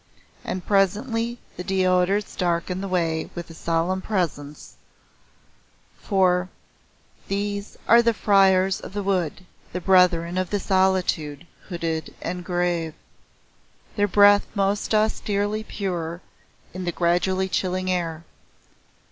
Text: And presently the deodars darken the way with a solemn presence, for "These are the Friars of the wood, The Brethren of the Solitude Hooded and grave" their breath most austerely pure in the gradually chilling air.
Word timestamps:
And 0.43 0.65
presently 0.65 1.37
the 1.57 1.63
deodars 1.63 2.35
darken 2.35 2.81
the 2.81 2.87
way 2.87 3.29
with 3.35 3.51
a 3.51 3.53
solemn 3.53 4.01
presence, 4.01 4.75
for 5.95 6.49
"These 7.27 7.77
are 7.87 8.01
the 8.01 8.11
Friars 8.15 8.79
of 8.81 8.93
the 8.93 9.03
wood, 9.03 9.45
The 9.73 9.79
Brethren 9.79 10.39
of 10.39 10.49
the 10.49 10.59
Solitude 10.59 11.45
Hooded 11.69 12.15
and 12.19 12.43
grave" 12.43 12.95
their 13.95 14.07
breath 14.07 14.47
most 14.55 14.95
austerely 14.95 15.63
pure 15.63 16.21
in 16.73 16.85
the 16.85 16.91
gradually 16.91 17.47
chilling 17.47 17.91
air. 17.91 18.23